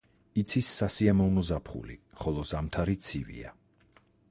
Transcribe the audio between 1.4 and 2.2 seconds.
ზაფხული,